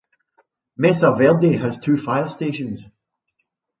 [0.77, 2.89] Mesa Verde has two fire stations.